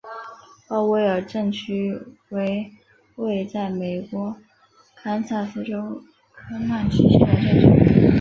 [0.67, 1.95] 鲍威尔镇区
[2.29, 2.71] 为
[3.17, 4.35] 位在美国
[4.95, 6.01] 堪萨斯州
[6.33, 8.01] 科曼奇县的镇区。